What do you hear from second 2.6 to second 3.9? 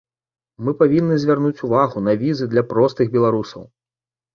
простых беларусаў.